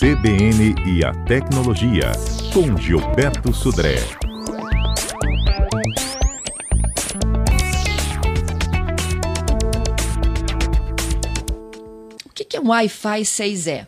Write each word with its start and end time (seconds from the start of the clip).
CBN 0.00 0.74
e 0.86 1.04
a 1.04 1.12
Tecnologia, 1.26 2.12
com 2.54 2.74
Gilberto 2.78 3.52
Sudré. 3.52 3.96
O 12.24 12.30
que 12.32 12.56
é 12.56 12.60
um 12.62 12.68
Wi-Fi 12.68 13.20
6E? 13.20 13.86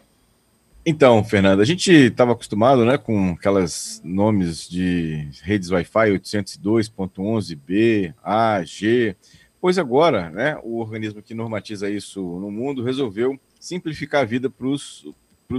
Então, 0.85 1.25
Fernanda, 1.25 1.63
a 1.63 1.65
gente 1.65 1.91
estava 1.91 2.33
acostumado 2.33 2.85
né, 2.85 2.99
com 2.99 3.31
aqueles 3.31 4.03
nomes 4.05 4.69
de 4.69 5.31
redes 5.41 5.71
Wi-Fi 5.71 6.11
802.11b, 6.19 8.13
A, 8.23 8.63
G, 8.63 9.17
pois 9.59 9.79
agora 9.79 10.29
né, 10.29 10.61
o 10.63 10.79
organismo 10.79 11.23
que 11.23 11.33
normatiza 11.33 11.89
isso 11.89 12.21
no 12.21 12.51
mundo 12.51 12.85
resolveu 12.85 13.41
simplificar 13.59 14.21
a 14.21 14.27
vida 14.27 14.51
para 14.51 14.67
os 14.67 15.07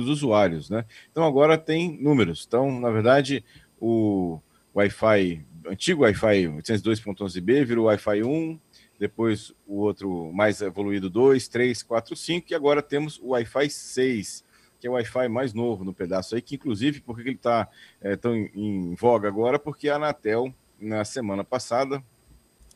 usuários. 0.08 0.70
Né? 0.70 0.86
Então 1.12 1.24
agora 1.24 1.58
tem 1.58 1.98
números. 2.02 2.46
Então, 2.48 2.80
na 2.80 2.90
verdade, 2.90 3.44
o 3.80 4.40
Wi-Fi, 4.76 5.46
antigo 5.68 6.04
Wi-Fi 6.04 6.48
802.11b 6.48 7.66
virou 7.66 7.86
Wi-Fi 7.86 8.24
1, 8.24 8.60
depois 9.00 9.54
o 9.68 9.80
outro 9.80 10.32
mais 10.34 10.62
evoluído 10.62 11.10
2, 11.10 11.48
3, 11.48 11.84
4, 11.84 12.16
5, 12.16 12.48
e 12.50 12.56
agora 12.56 12.82
temos 12.82 13.20
o 13.20 13.30
Wi-Fi 13.30 13.70
6 13.70 14.44
que 14.84 14.88
é 14.88 14.90
o 14.90 14.96
Wi-Fi 14.96 15.30
mais 15.30 15.54
novo 15.54 15.86
no 15.86 15.94
pedaço 15.94 16.36
aí, 16.36 16.42
que 16.42 16.56
inclusive, 16.56 17.00
por 17.00 17.16
que 17.16 17.22
ele 17.22 17.36
está 17.36 17.70
é, 18.02 18.18
tão 18.18 18.36
em, 18.36 18.52
em, 18.54 18.96
voga 18.96 19.30
agora? 19.30 19.58
Porque 19.58 19.88
a 19.88 19.96
Anatel, 19.96 20.54
na 20.78 21.06
semana 21.06 21.42
passada, 21.42 22.04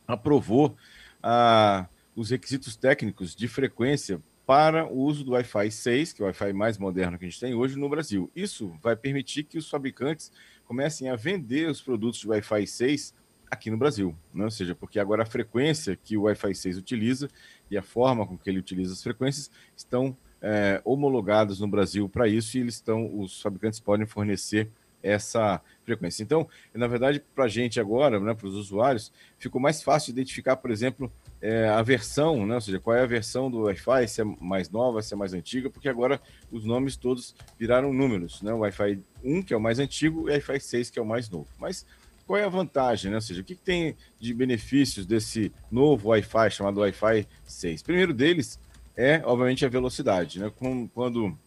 aprovou 0.08 0.74
a, 1.22 1.86
os 2.16 2.30
requisitos 2.30 2.77
técnicos 2.77 3.36
de 3.36 3.46
frequência 3.49 4.22
para 4.48 4.88
o 4.88 4.98
uso 4.98 5.26
do 5.26 5.34
Wi-Fi 5.34 5.70
6, 5.70 6.14
que 6.14 6.22
é 6.22 6.24
o 6.24 6.28
Wi-Fi 6.28 6.54
mais 6.54 6.78
moderno 6.78 7.20
que 7.20 7.26
a 7.26 7.28
gente 7.28 7.40
tem 7.40 7.54
hoje 7.54 7.78
no 7.78 7.90
Brasil. 7.90 8.32
Isso 8.34 8.74
vai 8.82 8.96
permitir 8.96 9.44
que 9.44 9.58
os 9.58 9.70
fabricantes 9.70 10.32
comecem 10.63 11.10
a 11.10 11.18
vender 11.18 11.70
os 11.70 11.82
produtos 11.82 12.21
de 12.21 12.30
Wi-Fi 12.30 12.66
6 12.66 13.13
aqui 13.52 13.70
no 13.70 13.77
Brasil, 13.77 14.16
né? 14.34 14.46
ou 14.46 14.52
seja, 14.52 14.74
porque 14.74 14.99
agora 15.02 15.24
a 15.24 15.26
frequência 15.26 15.98
que 16.02 16.16
o 16.16 16.24
Wi-Fi 16.24 16.55
6 16.55 16.77
utiliza 16.77 17.30
e 17.70 17.77
a 17.77 17.82
forma 17.82 18.26
com 18.26 18.38
que 18.38 18.49
ele 18.49 18.60
utiliza 18.60 18.94
as 18.94 19.04
frequências 19.04 19.52
estão 19.76 20.16
é, 20.41 20.82
no 20.86 21.68
Brasil 21.68 22.08
para 22.08 22.26
isso 22.26 22.58
e 22.58 22.62
eles 22.62 22.76
estão, 22.76 23.20
os 23.20 23.41
fabricantes 23.41 23.82
podem 23.82 24.05
fornecer 24.05 24.70
essa 25.04 25.62
frequência. 25.84 26.24
Então, 26.24 26.48
na 26.74 26.88
verdade, 26.88 27.21
para 27.36 27.46
a 27.46 27.49
gente 27.49 27.82
agora, 27.82 28.18
né, 28.18 28.34
para 28.34 28.48
os 28.48 28.55
usuários, 28.55 29.12
ficou 29.38 29.60
mais 29.60 29.84
fácil 29.84 30.12
identificar, 30.12 30.55
por 30.55 30.71
exemplo, 30.71 31.12
é, 31.41 31.70
a 31.70 31.82
versão, 31.82 32.46
né, 32.46 32.55
ou 32.55 32.62
seja, 32.62 32.80
qual 32.80 32.96
é 32.96 33.02
a 33.02 33.05
versão 33.05 33.49
do 33.49 33.63
Wi-Fi, 33.63 34.07
se 34.07 34.21
é 34.21 34.24
mais 34.24 34.70
nova, 34.70 35.02
se 35.02 35.13
é 35.13 35.18
mais 35.18 35.34
antiga, 35.34 35.70
porque 35.70 35.88
agora 35.88 36.20
os 36.52 36.66
nomes 36.66 36.96
todos 36.96 37.35
viraram 37.60 37.93
números, 37.93 38.41
né? 38.41 38.54
O 38.54 38.60
Wi-Fi 38.60 38.99
1, 39.24 39.43
que 39.43 39.54
é 39.54 39.58
o 39.58 39.62
mais 39.62 39.80
antigo, 39.80 40.21
e 40.21 40.24
o 40.24 40.34
Wi-Fi 40.34 40.60
6, 40.60 40.90
que 40.90 40.99
é 40.99 41.02
o 41.02 41.05
mais 41.05 41.30
novo. 41.30 41.48
Mas 41.60 41.85
qual 42.26 42.38
é 42.38 42.43
a 42.43 42.49
vantagem, 42.49 43.12
né? 43.12 43.18
Ou 43.18 43.21
seja, 43.21 43.41
o 43.41 43.43
que, 43.43 43.55
que 43.55 43.62
tem 43.62 43.96
de 44.20 44.34
benefícios 44.34 45.05
desse 45.05 45.52
novo 45.71 46.10
Wi-Fi 46.10 46.49
chamado 46.49 46.80
Wi-Fi 46.80 47.27
6? 47.46 47.84
Primeiro 47.84 48.13
deles 48.13 48.60
é, 48.98 49.21
obviamente, 49.24 49.63
a 49.63 49.70
velocidade. 49.70 50.40
Né? 50.40 50.52
Quando 50.93 51.38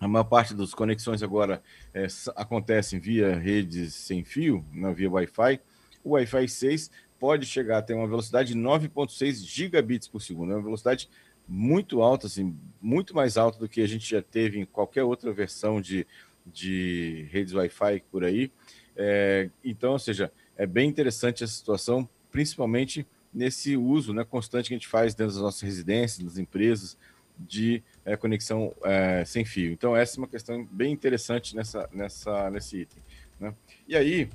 a 0.00 0.08
maior 0.08 0.24
parte 0.24 0.52
das 0.52 0.74
conexões 0.74 1.22
agora 1.22 1.62
é, 1.94 2.08
acontecem 2.34 2.98
via 2.98 3.36
redes 3.36 3.94
sem 3.94 4.24
fio, 4.24 4.64
né, 4.72 4.92
via 4.92 5.08
Wi-Fi, 5.08 5.60
o 6.02 6.10
Wi-Fi 6.10 6.48
6 6.48 6.90
pode 7.22 7.46
chegar 7.46 7.78
a 7.78 7.82
ter 7.82 7.94
uma 7.94 8.08
velocidade 8.08 8.52
de 8.52 8.58
9,6 8.58 9.46
gigabits 9.46 10.08
por 10.08 10.20
segundo. 10.20 10.50
É 10.50 10.56
uma 10.56 10.62
velocidade 10.64 11.08
muito 11.46 12.02
alta, 12.02 12.26
assim, 12.26 12.58
muito 12.80 13.14
mais 13.14 13.36
alta 13.36 13.60
do 13.60 13.68
que 13.68 13.80
a 13.80 13.86
gente 13.86 14.10
já 14.10 14.20
teve 14.20 14.58
em 14.58 14.64
qualquer 14.64 15.04
outra 15.04 15.32
versão 15.32 15.80
de, 15.80 16.04
de 16.44 17.28
redes 17.30 17.54
Wi-Fi 17.54 18.02
por 18.10 18.24
aí. 18.24 18.50
É, 18.96 19.48
então, 19.62 19.92
ou 19.92 20.00
seja, 20.00 20.32
é 20.56 20.66
bem 20.66 20.88
interessante 20.88 21.44
essa 21.44 21.52
situação, 21.52 22.08
principalmente 22.32 23.06
nesse 23.32 23.76
uso 23.76 24.12
né, 24.12 24.24
constante 24.24 24.66
que 24.66 24.74
a 24.74 24.76
gente 24.76 24.88
faz 24.88 25.14
dentro 25.14 25.34
das 25.34 25.42
nossas 25.42 25.62
residências, 25.62 26.24
das 26.24 26.38
empresas, 26.38 26.98
de 27.38 27.84
é, 28.04 28.16
conexão 28.16 28.74
é, 28.82 29.24
sem 29.24 29.44
fio. 29.44 29.70
Então, 29.70 29.96
essa 29.96 30.16
é 30.16 30.18
uma 30.18 30.26
questão 30.26 30.66
bem 30.72 30.92
interessante 30.92 31.54
nessa, 31.54 31.88
nessa, 31.92 32.50
nesse 32.50 32.78
item. 32.78 33.00
Né? 33.38 33.54
E 33.86 33.94
aí, 33.94 34.28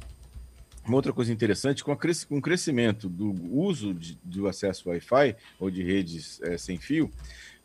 uma 0.87 0.97
outra 0.97 1.13
coisa 1.13 1.31
interessante, 1.31 1.83
com, 1.83 1.95
com 1.95 2.37
o 2.37 2.41
crescimento 2.41 3.09
do 3.09 3.31
uso 3.51 3.93
de, 3.93 4.17
do 4.23 4.47
acesso 4.47 4.89
Wi-Fi 4.89 5.35
ou 5.59 5.69
de 5.69 5.83
redes 5.83 6.41
é, 6.41 6.57
sem 6.57 6.77
fio, 6.77 7.11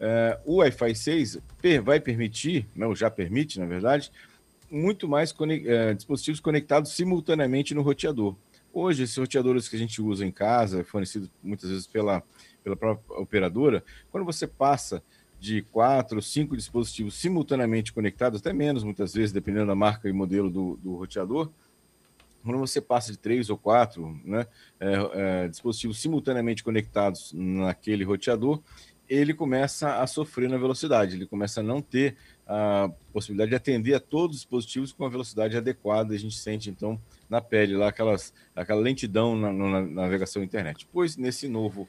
é, 0.00 0.38
o 0.44 0.56
Wi-Fi 0.56 0.94
6 0.94 1.38
per, 1.60 1.82
vai 1.82 2.00
permitir, 2.00 2.66
não, 2.74 2.90
né, 2.90 2.94
já 2.96 3.10
permite, 3.10 3.60
na 3.60 3.66
verdade, 3.66 4.10
muito 4.70 5.06
mais 5.06 5.34
é, 5.66 5.94
dispositivos 5.94 6.40
conectados 6.40 6.92
simultaneamente 6.92 7.74
no 7.74 7.82
roteador. 7.82 8.34
Hoje, 8.72 9.02
esses 9.02 9.16
roteadores 9.16 9.68
que 9.68 9.76
a 9.76 9.78
gente 9.78 10.00
usa 10.00 10.24
em 10.24 10.32
casa, 10.32 10.82
fornecidos 10.82 11.30
muitas 11.42 11.68
vezes 11.68 11.86
pela, 11.86 12.22
pela 12.64 12.74
própria 12.74 13.18
operadora, 13.18 13.84
quando 14.10 14.24
você 14.24 14.46
passa 14.46 15.02
de 15.38 15.60
quatro, 15.60 16.22
cinco 16.22 16.56
dispositivos 16.56 17.14
simultaneamente 17.14 17.92
conectados, 17.92 18.40
até 18.40 18.52
menos 18.52 18.82
muitas 18.82 19.12
vezes, 19.12 19.32
dependendo 19.32 19.66
da 19.66 19.74
marca 19.74 20.08
e 20.08 20.12
modelo 20.12 20.48
do, 20.48 20.78
do 20.82 20.94
roteador, 20.94 21.50
quando 22.42 22.58
você 22.58 22.80
passa 22.80 23.12
de 23.12 23.18
três 23.18 23.50
ou 23.50 23.56
quatro 23.56 24.18
né, 24.24 24.46
é, 24.80 24.94
é, 25.44 25.48
dispositivos 25.48 26.00
simultaneamente 26.00 26.64
conectados 26.64 27.32
naquele 27.34 28.04
roteador, 28.04 28.60
ele 29.08 29.34
começa 29.34 30.00
a 30.00 30.06
sofrer 30.06 30.48
na 30.48 30.56
velocidade, 30.56 31.16
ele 31.16 31.26
começa 31.26 31.60
a 31.60 31.62
não 31.62 31.82
ter 31.82 32.16
a 32.46 32.90
possibilidade 33.12 33.50
de 33.50 33.56
atender 33.56 33.94
a 33.94 34.00
todos 34.00 34.36
os 34.36 34.42
dispositivos 34.42 34.92
com 34.92 35.04
a 35.04 35.08
velocidade 35.08 35.56
adequada. 35.56 36.14
A 36.14 36.18
gente 36.18 36.36
sente, 36.36 36.70
então, 36.70 37.00
na 37.28 37.40
pele 37.40 37.76
lá 37.76 37.88
aquelas, 37.88 38.32
aquela 38.54 38.80
lentidão 38.80 39.36
na, 39.36 39.52
na, 39.52 39.68
na 39.68 39.82
navegação 39.82 40.42
internet. 40.42 40.88
Pois 40.92 41.16
nesse 41.16 41.46
novo 41.46 41.88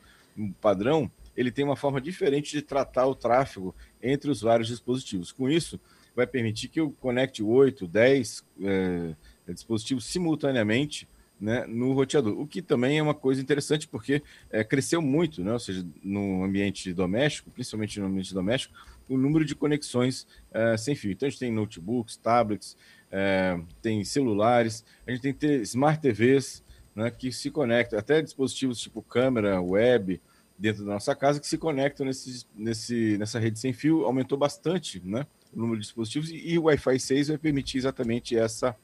padrão, 0.61 1.09
ele 1.35 1.51
tem 1.51 1.63
uma 1.63 1.75
forma 1.75 2.01
diferente 2.01 2.51
de 2.51 2.61
tratar 2.61 3.05
o 3.07 3.15
tráfego 3.15 3.73
entre 4.01 4.29
os 4.29 4.41
vários 4.41 4.67
dispositivos. 4.67 5.31
Com 5.31 5.49
isso, 5.49 5.79
vai 6.15 6.27
permitir 6.27 6.67
que 6.67 6.79
eu 6.79 6.91
conecte 6.99 7.41
8, 7.41 7.87
10 7.87 8.43
é, 8.61 9.15
dispositivos 9.51 10.05
simultaneamente 10.05 11.07
né, 11.39 11.65
no 11.67 11.91
roteador, 11.91 12.39
o 12.39 12.47
que 12.47 12.61
também 12.61 12.99
é 12.99 13.03
uma 13.03 13.13
coisa 13.13 13.41
interessante 13.41 13.87
porque 13.87 14.23
é, 14.49 14.63
cresceu 14.63 15.01
muito, 15.01 15.43
né, 15.43 15.51
ou 15.51 15.59
seja, 15.59 15.85
no 16.01 16.43
ambiente 16.43 16.93
doméstico, 16.93 17.51
principalmente 17.51 17.99
no 17.99 18.05
ambiente 18.05 18.33
doméstico, 18.33 18.73
o 19.09 19.17
número 19.17 19.43
de 19.43 19.53
conexões 19.53 20.25
é, 20.53 20.77
sem 20.77 20.95
fio. 20.95 21.11
Então 21.11 21.27
a 21.27 21.29
gente 21.29 21.39
tem 21.39 21.51
notebooks, 21.51 22.15
tablets, 22.15 22.77
é, 23.11 23.59
tem 23.81 24.03
celulares, 24.05 24.85
a 25.05 25.11
gente 25.11 25.33
tem 25.33 25.61
smart 25.63 26.01
TVs 26.01 26.63
né, 26.95 27.11
que 27.11 27.31
se 27.31 27.51
conectam, 27.51 27.99
até 27.99 28.21
dispositivos 28.21 28.79
tipo 28.79 29.01
câmera, 29.01 29.61
web, 29.61 30.21
dentro 30.57 30.85
da 30.85 30.93
nossa 30.93 31.15
casa, 31.15 31.39
que 31.39 31.47
se 31.47 31.57
conectam 31.57 32.05
nesse, 32.05 32.45
nesse, 32.55 33.17
nessa 33.17 33.39
rede 33.39 33.59
sem 33.59 33.73
fio, 33.73 34.05
aumentou 34.05 34.37
bastante 34.37 35.01
né, 35.03 35.25
o 35.53 35.59
número 35.59 35.79
de 35.79 35.85
dispositivos 35.85 36.29
e, 36.29 36.53
e 36.53 36.57
o 36.57 36.63
Wi-Fi 36.63 36.99
6 36.99 37.27
vai 37.29 37.37
permitir 37.37 37.79
exatamente 37.79 38.37
essa, 38.37 38.75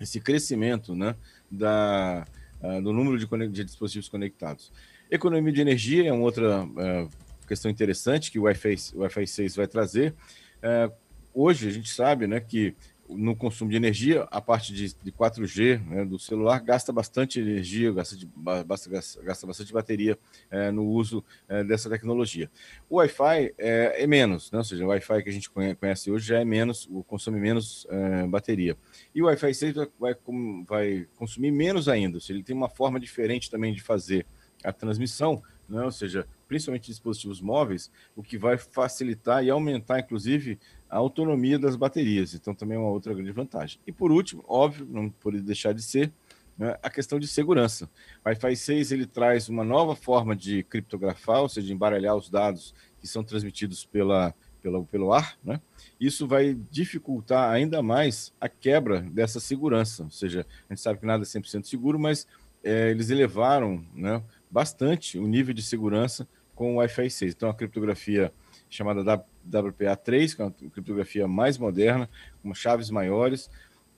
esse 0.00 0.20
crescimento 0.20 0.94
né, 0.94 1.14
da, 1.50 2.26
uh, 2.60 2.82
do 2.82 2.92
número 2.92 3.18
de, 3.18 3.26
de, 3.48 3.64
dispositivos 3.64 4.08
conectados. 4.08 4.72
Economia 5.10 5.52
de 5.52 5.60
energia 5.60 6.08
é 6.08 6.12
uma 6.12 6.22
outra 6.22 6.64
uh, 6.64 7.10
questão 7.46 7.70
interessante 7.70 8.30
que 8.30 8.38
o 8.38 8.42
Wi-Fi, 8.42 8.76
o 8.94 9.00
Wi-Fi 9.00 9.26
6 9.26 9.56
vai 9.56 9.66
trazer. 9.66 10.14
Uh, 10.58 10.92
hoje 11.32 11.68
a 11.68 11.72
gente 11.72 11.90
sabe 11.90 12.26
né, 12.26 12.40
que 12.40 12.74
no 13.08 13.36
consumo 13.36 13.70
de 13.70 13.76
energia, 13.76 14.26
a 14.30 14.40
parte 14.40 14.72
de, 14.72 14.94
de 14.94 15.12
4G 15.12 15.84
né, 15.86 16.04
do 16.04 16.18
celular 16.18 16.58
gasta 16.60 16.92
bastante 16.92 17.40
energia, 17.40 17.92
gasta, 17.92 18.16
de, 18.16 18.28
gasta 19.22 19.46
bastante 19.46 19.72
bateria 19.72 20.18
é, 20.50 20.70
no 20.70 20.84
uso 20.84 21.24
é, 21.48 21.62
dessa 21.64 21.88
tecnologia. 21.88 22.50
O 22.88 22.96
Wi-Fi 22.96 23.54
é, 23.58 24.02
é, 24.02 24.06
menos, 24.06 24.50
né, 24.50 24.58
ou 24.58 24.64
seja, 24.64 24.84
o 24.84 24.88
Wi-Fi 24.88 25.22
que 25.22 25.28
a 25.28 25.32
gente 25.32 25.50
conhece 25.50 26.10
hoje 26.10 26.26
já 26.26 26.40
é 26.40 26.44
menos, 26.44 26.88
consome 27.06 27.40
menos 27.40 27.86
é, 27.90 28.26
bateria. 28.26 28.76
E 29.14 29.22
o 29.22 29.26
Wi-Fi 29.26 29.54
6 29.54 29.74
vai, 29.98 30.16
vai 30.66 31.08
consumir 31.16 31.50
menos 31.50 31.88
ainda, 31.88 32.16
ou 32.16 32.20
seja, 32.20 32.34
ele 32.34 32.44
tem 32.44 32.56
uma 32.56 32.68
forma 32.68 32.98
diferente 32.98 33.50
também 33.50 33.72
de 33.72 33.82
fazer 33.82 34.26
a 34.64 34.72
transmissão, 34.72 35.42
né, 35.68 35.82
ou 35.82 35.90
seja, 35.90 36.26
principalmente 36.48 36.86
dispositivos 36.86 37.40
móveis, 37.40 37.90
o 38.14 38.22
que 38.22 38.38
vai 38.38 38.56
facilitar 38.56 39.44
e 39.44 39.50
aumentar, 39.50 40.00
inclusive, 40.00 40.58
a 40.88 40.96
autonomia 40.96 41.58
das 41.58 41.76
baterias. 41.76 42.34
Então, 42.34 42.54
também 42.54 42.76
é 42.76 42.80
uma 42.80 42.90
outra 42.90 43.12
grande 43.12 43.32
vantagem. 43.32 43.80
E 43.86 43.92
por 43.92 44.12
último, 44.12 44.44
óbvio, 44.46 44.86
não 44.88 45.10
pode 45.10 45.40
deixar 45.40 45.72
de 45.72 45.82
ser, 45.82 46.12
né, 46.56 46.76
a 46.82 46.88
questão 46.88 47.18
de 47.18 47.26
segurança. 47.26 47.88
O 48.24 48.28
Wi-Fi 48.28 48.56
6 48.56 48.92
ele 48.92 49.06
traz 49.06 49.48
uma 49.48 49.64
nova 49.64 49.94
forma 49.94 50.34
de 50.34 50.62
criptografar, 50.62 51.42
ou 51.42 51.48
seja, 51.48 51.66
de 51.66 51.72
embaralhar 51.72 52.16
os 52.16 52.30
dados 52.30 52.74
que 53.00 53.06
são 53.06 53.22
transmitidos 53.22 53.84
pela, 53.84 54.34
pela, 54.62 54.82
pelo 54.84 55.12
ar. 55.12 55.36
Né? 55.44 55.60
Isso 56.00 56.26
vai 56.26 56.54
dificultar 56.70 57.50
ainda 57.50 57.82
mais 57.82 58.32
a 58.40 58.48
quebra 58.48 59.00
dessa 59.00 59.40
segurança. 59.40 60.04
Ou 60.04 60.10
seja, 60.10 60.46
a 60.68 60.72
gente 60.72 60.82
sabe 60.82 61.00
que 61.00 61.06
nada 61.06 61.24
é 61.24 61.26
100% 61.26 61.64
seguro, 61.64 61.98
mas 61.98 62.26
é, 62.64 62.90
eles 62.90 63.10
elevaram 63.10 63.84
né, 63.94 64.22
bastante 64.56 65.18
o 65.18 65.26
nível 65.26 65.52
de 65.52 65.60
segurança 65.60 66.26
com 66.54 66.72
o 66.72 66.76
Wi-Fi 66.76 67.10
6. 67.10 67.34
Então, 67.34 67.50
a 67.50 67.54
criptografia 67.54 68.32
chamada 68.70 69.22
WPA3, 69.46 70.34
que 70.34 70.40
é 70.40 70.44
uma 70.46 70.70
criptografia 70.70 71.28
mais 71.28 71.58
moderna, 71.58 72.08
com 72.42 72.54
chaves 72.54 72.88
maiores, 72.88 73.50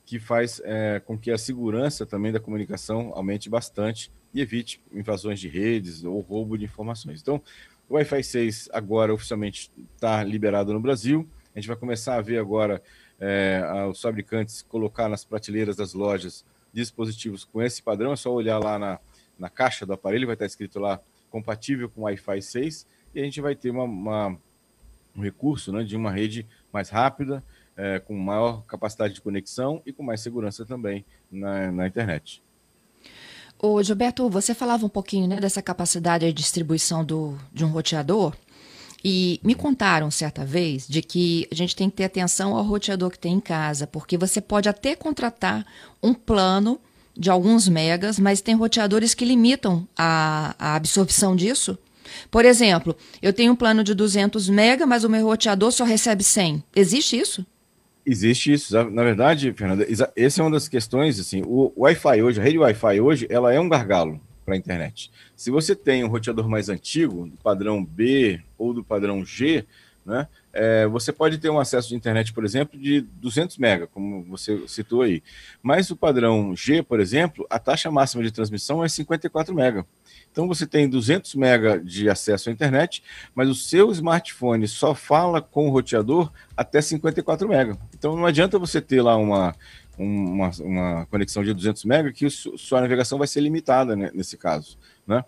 que 0.04 0.18
faz 0.18 0.60
é, 0.64 1.00
com 1.06 1.16
que 1.16 1.30
a 1.30 1.38
segurança 1.38 2.04
também 2.04 2.32
da 2.32 2.40
comunicação 2.40 3.12
aumente 3.14 3.48
bastante 3.48 4.10
e 4.34 4.40
evite 4.40 4.82
invasões 4.92 5.38
de 5.38 5.46
redes 5.46 6.02
ou 6.02 6.18
roubo 6.18 6.58
de 6.58 6.64
informações. 6.64 7.20
Então, 7.20 7.40
o 7.88 7.94
Wi-Fi 7.94 8.24
6 8.24 8.70
agora 8.72 9.14
oficialmente 9.14 9.70
está 9.94 10.24
liberado 10.24 10.72
no 10.72 10.80
Brasil. 10.80 11.24
A 11.54 11.60
gente 11.60 11.68
vai 11.68 11.76
começar 11.76 12.16
a 12.16 12.20
ver 12.20 12.38
agora 12.38 12.82
é, 13.20 13.62
os 13.88 14.00
fabricantes 14.00 14.62
colocar 14.62 15.08
nas 15.08 15.24
prateleiras 15.24 15.76
das 15.76 15.94
lojas 15.94 16.44
dispositivos 16.72 17.44
com 17.44 17.62
esse 17.62 17.80
padrão. 17.80 18.12
É 18.12 18.16
só 18.16 18.32
olhar 18.32 18.58
lá 18.58 18.76
na, 18.76 18.98
na 19.38 19.48
caixa 19.48 19.86
do 19.86 19.92
aparelho, 19.92 20.26
vai 20.26 20.34
estar 20.34 20.46
escrito 20.46 20.78
lá 20.78 21.00
compatível 21.30 21.88
com 21.88 22.02
Wi-Fi 22.02 22.42
6 22.42 22.86
e 23.14 23.20
a 23.20 23.24
gente 23.24 23.40
vai 23.40 23.54
ter 23.54 23.70
uma, 23.70 23.84
uma 23.84 24.38
um 25.16 25.22
recurso 25.22 25.72
né, 25.72 25.82
de 25.82 25.96
uma 25.96 26.10
rede 26.10 26.46
mais 26.72 26.88
rápida, 26.88 27.42
é, 27.76 27.98
com 27.98 28.14
maior 28.14 28.62
capacidade 28.64 29.14
de 29.14 29.20
conexão 29.20 29.82
e 29.84 29.92
com 29.92 30.02
mais 30.02 30.20
segurança 30.20 30.64
também 30.64 31.04
na, 31.30 31.70
na 31.72 31.86
internet. 31.86 32.42
Ô, 33.58 33.82
Gilberto, 33.82 34.28
você 34.28 34.54
falava 34.54 34.86
um 34.86 34.88
pouquinho 34.88 35.26
né, 35.26 35.36
dessa 35.36 35.60
capacidade 35.60 36.26
de 36.26 36.32
distribuição 36.32 37.04
do, 37.04 37.36
de 37.52 37.64
um 37.64 37.68
roteador. 37.68 38.34
E 39.04 39.40
me 39.44 39.54
contaram 39.54 40.10
certa 40.10 40.44
vez 40.44 40.86
de 40.86 41.02
que 41.02 41.46
a 41.52 41.54
gente 41.54 41.74
tem 41.74 41.88
que 41.88 41.96
ter 41.96 42.04
atenção 42.04 42.56
ao 42.56 42.64
roteador 42.64 43.10
que 43.10 43.18
tem 43.18 43.34
em 43.34 43.40
casa, 43.40 43.86
porque 43.86 44.18
você 44.18 44.40
pode 44.40 44.68
até 44.68 44.96
contratar 44.96 45.64
um 46.02 46.12
plano 46.12 46.80
de 47.18 47.30
alguns 47.30 47.68
megas, 47.68 48.18
mas 48.18 48.40
tem 48.40 48.54
roteadores 48.54 49.12
que 49.12 49.24
limitam 49.24 49.86
a, 49.96 50.54
a 50.58 50.76
absorção 50.76 51.34
disso. 51.34 51.76
Por 52.30 52.44
exemplo, 52.44 52.96
eu 53.20 53.32
tenho 53.32 53.52
um 53.52 53.56
plano 53.56 53.82
de 53.82 53.94
200 53.94 54.48
mega, 54.48 54.86
mas 54.86 55.04
o 55.04 55.10
meu 55.10 55.26
roteador 55.26 55.72
só 55.72 55.84
recebe 55.84 56.22
100. 56.22 56.62
Existe 56.74 57.18
isso? 57.18 57.44
Existe 58.06 58.52
isso. 58.52 58.72
Na 58.90 59.02
verdade, 59.02 59.52
Fernanda, 59.52 59.86
essa 60.16 60.40
é 60.40 60.44
uma 60.44 60.52
das 60.52 60.68
questões, 60.68 61.18
assim, 61.18 61.42
o 61.44 61.72
Wi-Fi 61.76 62.22
hoje, 62.22 62.40
a 62.40 62.42
rede 62.42 62.58
Wi-Fi 62.58 63.00
hoje, 63.00 63.26
ela 63.28 63.52
é 63.52 63.60
um 63.60 63.68
gargalo 63.68 64.20
para 64.46 64.54
a 64.54 64.56
internet. 64.56 65.10
Se 65.36 65.50
você 65.50 65.74
tem 65.74 66.02
um 66.04 66.08
roteador 66.08 66.48
mais 66.48 66.70
antigo, 66.70 67.26
do 67.26 67.36
padrão 67.36 67.84
B 67.84 68.40
ou 68.56 68.72
do 68.72 68.82
padrão 68.82 69.22
G, 69.24 69.66
né, 70.06 70.26
é, 70.60 70.88
você 70.88 71.12
pode 71.12 71.38
ter 71.38 71.48
um 71.50 71.60
acesso 71.60 71.88
de 71.88 71.94
internet, 71.94 72.32
por 72.32 72.44
exemplo, 72.44 72.76
de 72.76 73.00
200 73.00 73.58
mega, 73.58 73.86
como 73.86 74.24
você 74.24 74.66
citou 74.66 75.02
aí. 75.02 75.22
Mas 75.62 75.88
o 75.88 75.96
padrão 75.96 76.54
G, 76.56 76.82
por 76.82 76.98
exemplo, 76.98 77.46
a 77.48 77.60
taxa 77.60 77.88
máxima 77.92 78.24
de 78.24 78.32
transmissão 78.32 78.84
é 78.84 78.88
54 78.88 79.54
mega. 79.54 79.86
Então 80.32 80.48
você 80.48 80.66
tem 80.66 80.88
200 80.88 81.36
MB 81.36 81.84
de 81.84 82.10
acesso 82.10 82.48
à 82.48 82.52
internet, 82.52 83.04
mas 83.36 83.48
o 83.48 83.54
seu 83.54 83.92
smartphone 83.92 84.66
só 84.66 84.96
fala 84.96 85.40
com 85.40 85.68
o 85.68 85.70
roteador 85.70 86.32
até 86.56 86.80
54 86.80 87.46
MB. 87.46 87.78
Então 87.96 88.16
não 88.16 88.26
adianta 88.26 88.58
você 88.58 88.80
ter 88.80 89.00
lá 89.00 89.16
uma, 89.16 89.54
uma, 89.96 90.50
uma 90.58 91.06
conexão 91.06 91.44
de 91.44 91.54
200 91.54 91.84
MB 91.84 92.12
que 92.12 92.28
sua 92.28 92.80
navegação 92.80 93.16
vai 93.16 93.28
ser 93.28 93.42
limitada 93.42 93.94
né, 93.94 94.10
nesse 94.12 94.36
caso. 94.36 94.76
Né? 95.06 95.24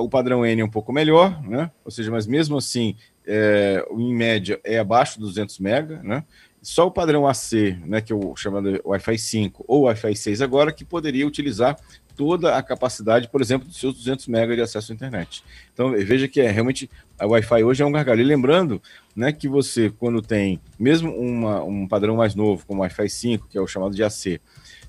o 0.00 0.08
padrão 0.08 0.44
N 0.44 0.60
é 0.60 0.64
um 0.64 0.70
pouco 0.70 0.92
melhor, 0.92 1.42
né? 1.46 1.70
ou 1.84 1.90
seja, 1.90 2.10
mas 2.10 2.26
mesmo 2.26 2.56
assim, 2.58 2.94
é, 3.28 3.86
em 3.90 4.14
média, 4.14 4.58
é 4.64 4.78
abaixo 4.78 5.18
de 5.18 5.20
200 5.20 5.60
MB, 5.60 6.02
né? 6.02 6.24
Só 6.62 6.86
o 6.86 6.90
padrão 6.90 7.26
AC, 7.26 7.78
né, 7.86 8.00
que 8.00 8.12
é 8.12 8.16
o 8.16 8.34
chamado 8.34 8.80
Wi-Fi 8.84 9.16
5 9.16 9.64
ou 9.68 9.82
Wi-Fi 9.82 10.16
6 10.16 10.42
agora, 10.42 10.72
que 10.72 10.84
poderia 10.84 11.26
utilizar 11.26 11.76
toda 12.16 12.56
a 12.56 12.62
capacidade, 12.62 13.28
por 13.28 13.40
exemplo, 13.40 13.68
dos 13.68 13.78
seus 13.78 13.94
200 13.94 14.26
MB 14.26 14.56
de 14.56 14.62
acesso 14.62 14.90
à 14.90 14.94
internet. 14.94 15.44
Então, 15.72 15.92
veja 15.92 16.26
que 16.26 16.40
é 16.40 16.50
realmente 16.50 16.90
a 17.16 17.26
Wi-Fi 17.26 17.62
hoje 17.62 17.82
é 17.82 17.86
um 17.86 17.92
gargalo. 17.92 18.20
E 18.20 18.24
lembrando 18.24 18.82
né, 19.14 19.30
que 19.30 19.46
você, 19.46 19.88
quando 19.88 20.20
tem 20.20 20.60
mesmo 20.76 21.12
uma, 21.12 21.62
um 21.62 21.86
padrão 21.86 22.16
mais 22.16 22.34
novo, 22.34 22.66
como 22.66 22.80
o 22.80 22.82
Wi-Fi 22.82 23.08
5, 23.08 23.46
que 23.48 23.56
é 23.56 23.60
o 23.60 23.68
chamado 23.68 23.94
de 23.94 24.02
AC, 24.02 24.26
e 24.26 24.40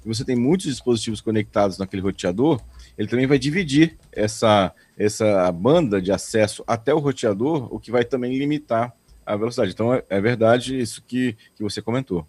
você 0.07 0.25
tem 0.25 0.35
muitos 0.35 0.65
dispositivos 0.65 1.21
conectados 1.21 1.77
naquele 1.77 2.01
roteador, 2.01 2.59
ele 2.99 3.07
também 3.07 3.25
vai 3.25 3.39
dividir 3.39 3.97
essa, 4.11 4.73
essa 4.97 5.49
banda 5.53 6.01
de 6.01 6.11
acesso 6.11 6.65
até 6.67 6.93
o 6.93 6.99
roteador, 6.99 7.73
o 7.73 7.79
que 7.79 7.91
vai 7.91 8.03
também 8.03 8.37
limitar 8.37 8.93
a 9.25 9.37
velocidade. 9.37 9.71
Então, 9.71 9.93
é, 9.93 10.03
é 10.09 10.19
verdade 10.19 10.77
isso 10.77 11.01
que, 11.07 11.37
que 11.55 11.63
você 11.63 11.81
comentou. 11.81 12.27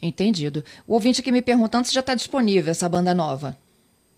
Entendido. 0.00 0.64
O 0.86 0.94
ouvinte 0.94 1.20
aqui 1.20 1.30
me 1.30 1.42
perguntando 1.42 1.86
se 1.86 1.92
já 1.92 2.00
está 2.00 2.14
disponível 2.14 2.70
essa 2.70 2.88
banda 2.88 3.12
nova. 3.12 3.58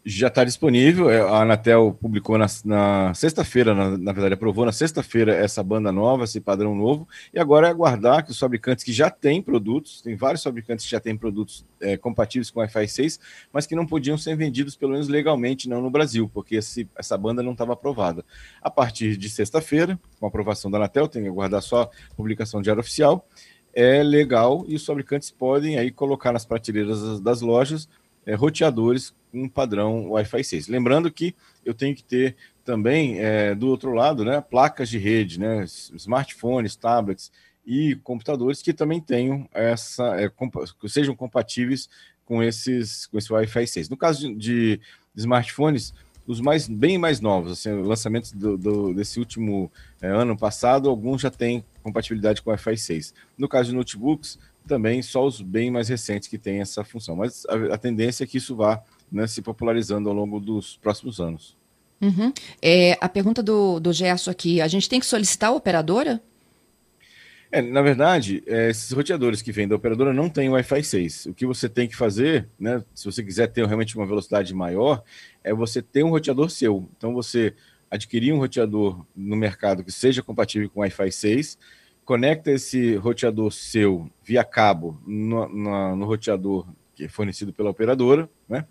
Já 0.04 0.26
está 0.26 0.42
disponível. 0.42 1.08
É, 1.08 1.20
a 1.20 1.42
Anatel 1.42 1.96
publicou 2.00 2.36
na, 2.36 2.46
na 2.64 3.14
sexta-feira, 3.14 3.72
na, 3.72 3.96
na, 3.96 4.12
verdade, 4.12 4.34
aprovou 4.34 4.64
na 4.64 4.72
sexta-feira 4.72 5.32
essa 5.32 5.62
banda 5.62 5.92
nova, 5.92 6.24
esse 6.24 6.40
padrão 6.40 6.74
novo. 6.74 7.08
E 7.32 7.38
agora 7.38 7.68
é 7.68 7.70
aguardar 7.70 8.24
que 8.24 8.32
os 8.32 8.38
fabricantes 8.38 8.84
que 8.84 8.92
já 8.92 9.08
têm 9.08 9.40
produtos, 9.40 10.02
tem 10.02 10.16
vários 10.16 10.42
fabricantes 10.42 10.84
que 10.84 10.90
já 10.90 10.98
têm 10.98 11.16
produtos 11.16 11.64
é, 11.80 11.96
compatíveis 11.96 12.50
com 12.50 12.58
Wi-Fi 12.58 12.88
6, 12.88 13.20
mas 13.52 13.64
que 13.64 13.76
não 13.76 13.86
podiam 13.86 14.18
ser 14.18 14.36
vendidos, 14.36 14.74
pelo 14.74 14.92
menos 14.92 15.06
legalmente, 15.06 15.68
não 15.68 15.80
no 15.80 15.90
Brasil, 15.90 16.28
porque 16.34 16.56
esse, 16.56 16.88
essa 16.98 17.16
banda 17.16 17.40
não 17.40 17.52
estava 17.52 17.74
aprovada. 17.74 18.24
A 18.60 18.70
partir 18.70 19.16
de 19.16 19.30
sexta-feira, 19.30 19.96
com 20.18 20.26
a 20.26 20.28
aprovação 20.28 20.68
da 20.68 20.78
Anatel, 20.78 21.06
tem 21.06 21.22
que 21.22 21.28
aguardar 21.28 21.62
só 21.62 21.82
a 21.82 22.14
publicação 22.16 22.60
de 22.60 22.64
diário 22.64 22.80
oficial 22.80 23.24
é 23.74 24.02
legal 24.02 24.64
e 24.68 24.74
os 24.74 24.84
fabricantes 24.84 25.30
podem 25.30 25.78
aí 25.78 25.90
colocar 25.90 26.30
nas 26.32 26.44
prateleiras 26.44 27.20
das 27.20 27.40
lojas 27.40 27.88
é, 28.26 28.34
roteadores 28.34 29.14
com 29.30 29.48
padrão 29.48 30.10
Wi-Fi 30.10 30.44
6. 30.44 30.68
Lembrando 30.68 31.10
que 31.10 31.34
eu 31.64 31.72
tenho 31.72 31.94
que 31.94 32.04
ter 32.04 32.36
também 32.64 33.18
é, 33.18 33.54
do 33.54 33.68
outro 33.68 33.92
lado, 33.92 34.24
né, 34.24 34.40
placas 34.40 34.88
de 34.88 34.98
rede, 34.98 35.40
né, 35.40 35.64
smartphones, 35.64 36.76
tablets 36.76 37.32
e 37.66 37.96
computadores 37.96 38.60
que 38.62 38.72
também 38.72 39.00
tenham 39.00 39.48
essa, 39.52 40.20
é, 40.20 40.28
comp 40.28 40.54
sejam 40.88 41.14
compatíveis 41.14 41.88
com 42.24 42.42
esses 42.42 43.06
com 43.06 43.18
esse 43.18 43.32
Wi-Fi 43.32 43.66
6. 43.66 43.88
No 43.88 43.96
caso 43.96 44.28
de, 44.34 44.36
de 44.36 44.80
smartphones, 45.16 45.94
os 46.26 46.40
mais 46.40 46.68
bem 46.68 46.98
mais 46.98 47.20
novos, 47.20 47.52
assim, 47.52 47.70
lançamentos 47.82 48.32
do, 48.32 48.56
do, 48.56 48.94
desse 48.94 49.18
último 49.18 49.70
é, 50.00 50.08
ano 50.08 50.36
passado, 50.36 50.88
alguns 50.88 51.20
já 51.20 51.30
têm 51.30 51.64
compatibilidade 51.82 52.42
com 52.42 52.50
Wi-Fi 52.50 52.76
6. 52.76 53.14
No 53.36 53.48
caso 53.48 53.70
de 53.70 53.74
notebooks, 53.74 54.38
também 54.66 55.02
só 55.02 55.26
os 55.26 55.40
bem 55.40 55.70
mais 55.70 55.88
recentes 55.88 56.28
que 56.28 56.38
têm 56.38 56.60
essa 56.60 56.84
função. 56.84 57.16
Mas 57.16 57.44
a, 57.46 57.74
a 57.74 57.78
tendência 57.78 58.24
é 58.24 58.26
que 58.26 58.38
isso 58.38 58.56
vá 58.56 58.82
né, 59.10 59.26
se 59.26 59.42
popularizando 59.42 60.08
ao 60.08 60.14
longo 60.14 60.40
dos 60.40 60.76
próximos 60.76 61.20
anos. 61.20 61.56
Uhum. 62.00 62.32
É, 62.60 62.98
a 63.00 63.08
pergunta 63.08 63.42
do, 63.42 63.78
do 63.78 63.92
Gerson 63.92 64.30
aqui, 64.30 64.60
a 64.60 64.66
gente 64.66 64.88
tem 64.88 64.98
que 64.98 65.06
solicitar 65.06 65.50
a 65.50 65.52
operadora? 65.52 66.20
É, 67.50 67.60
na 67.60 67.82
verdade, 67.82 68.42
é, 68.46 68.70
esses 68.70 68.90
roteadores 68.90 69.42
que 69.42 69.52
vêm 69.52 69.68
da 69.68 69.76
operadora 69.76 70.12
não 70.12 70.28
têm 70.28 70.48
Wi-Fi 70.48 70.82
6. 70.82 71.26
O 71.26 71.34
que 71.34 71.44
você 71.44 71.68
tem 71.68 71.86
que 71.86 71.94
fazer, 71.94 72.48
né, 72.58 72.82
se 72.94 73.04
você 73.04 73.22
quiser 73.22 73.46
ter 73.48 73.64
realmente 73.66 73.94
uma 73.94 74.06
velocidade 74.06 74.54
maior, 74.54 75.04
é 75.44 75.52
você 75.52 75.82
ter 75.82 76.02
um 76.02 76.08
roteador 76.08 76.48
seu. 76.48 76.88
Então, 76.96 77.12
você 77.12 77.54
adquirir 77.90 78.32
um 78.32 78.38
roteador 78.38 79.04
no 79.14 79.36
mercado 79.36 79.84
que 79.84 79.92
seja 79.92 80.22
compatível 80.22 80.70
com 80.70 80.80
Wi-Fi 80.80 81.12
6, 81.12 81.58
conecta 82.04 82.50
esse 82.50 82.96
roteador 82.96 83.52
seu 83.52 84.10
via 84.24 84.44
cabo 84.44 85.00
no, 85.06 85.48
no, 85.48 85.96
no 85.96 86.04
roteador 86.06 86.66
que 86.94 87.04
é 87.04 87.08
fornecido 87.08 87.52
pela 87.52 87.70
operadora, 87.70 88.28
né? 88.48 88.66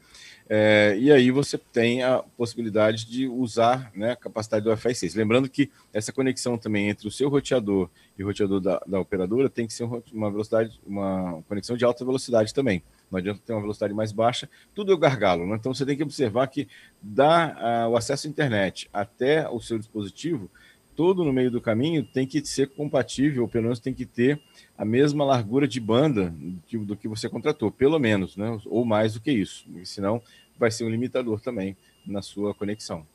É, 0.54 0.98
e 1.00 1.10
aí 1.10 1.32
você 1.32 1.58
tem 1.58 2.04
a 2.04 2.22
possibilidade 2.36 3.06
de 3.06 3.26
usar 3.26 3.90
né, 3.96 4.12
a 4.12 4.16
capacidade 4.18 4.66
do 4.66 4.70
Wi-Fi 4.70 4.94
6. 4.94 5.16
Lembrando 5.16 5.50
que 5.50 5.72
essa 5.94 6.12
conexão 6.12 6.58
também 6.58 6.90
entre 6.90 7.08
o 7.08 7.12
seu 7.12 7.30
roteador 7.30 7.90
e 8.18 8.24
o 8.24 8.28
roteador 8.28 8.60
da, 8.60 8.82
da 8.86 9.00
operadora 9.00 9.50
tem 9.50 9.66
que 9.66 9.74
ser 9.74 9.86
uma 10.12 10.30
velocidade, 10.30 10.78
uma 10.86 11.42
conexão 11.48 11.78
de 11.78 11.86
alta 11.86 12.04
velocidade 12.04 12.54
também. 12.54 12.84
Não 13.10 13.18
adianta 13.18 13.40
ter 13.46 13.54
uma 13.54 13.62
velocidade 13.62 13.94
mais 13.94 14.12
baixa, 14.12 14.50
tudo 14.76 14.92
é 14.92 14.98
gargalo. 14.98 15.48
Né? 15.48 15.56
Então 15.56 15.74
você 15.74 15.86
tem 15.86 15.96
que 15.96 16.04
observar 16.04 16.48
que 16.48 16.68
dá 17.02 17.88
uh, 17.88 17.92
o 17.92 17.96
acesso 17.96 18.28
à 18.28 18.30
internet 18.30 18.90
até 18.92 19.48
o 19.48 19.62
seu 19.62 19.80
dispositivo, 19.80 20.52
todo 20.96 21.24
no 21.24 21.34
meio 21.34 21.52
do 21.52 21.62
caminho 21.62 22.04
tem 22.04 22.28
que 22.28 22.46
ser 22.46 22.70
compatível, 22.70 23.44
ou 23.44 23.50
pelo 23.50 23.66
menos 23.66 23.80
tem 23.80 23.94
que 23.94 24.06
ter 24.06 24.42
a 24.78 24.86
mesma 24.86 25.26
largura 25.26 25.68
de 25.68 25.80
banda 25.80 26.34
do 26.72 26.96
que, 26.96 27.08
você 27.08 27.30
contratou, 27.30 27.72
pelo 27.72 28.00
menos, 28.00 28.38
né? 28.38 28.60
ou 28.66 28.86
mais 28.86 29.14
do 29.14 29.22
que 29.22 29.32
isso. 29.32 29.66
Senão 29.84 30.22
vai 30.58 30.72
ser 30.72 30.84
um 30.84 30.90
limitador 30.90 31.42
também 31.42 31.76
na 32.06 32.22
sua 32.22 32.54
conexão. 32.54 33.06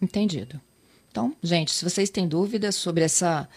Entendido. 0.00 0.60
Então, 1.10 1.34
gente, 1.42 1.72
se 1.72 1.84
vocês 1.84 2.10
têm 2.10 2.28
dúvidas 2.28 2.76
sobre 2.76 3.04
essa, 3.04 3.48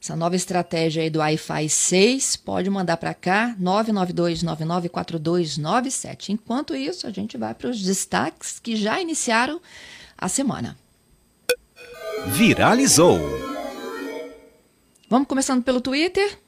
essa 0.00 0.14
nova 0.14 0.36
estratégia 0.36 1.02
aí 1.02 1.10
do 1.10 1.18
Wi-Fi 1.20 1.68
6, 1.68 2.36
pode 2.36 2.68
mandar 2.68 2.98
para 2.98 3.14
cá, 3.14 3.56
992994297. 3.60 6.28
Enquanto 6.28 6.76
isso, 6.76 7.06
a 7.06 7.10
gente 7.10 7.38
vai 7.38 7.54
para 7.54 7.70
os 7.70 7.82
destaques 7.82 8.60
que 8.60 8.76
já 8.76 9.00
iniciaram 9.00 9.58
a 10.16 10.28
semana. 10.28 10.76
Viralizou. 12.26 13.18
Vamos 15.08 15.28
começando 15.28 15.62
pelo 15.62 15.80
Twitter? 15.80 16.38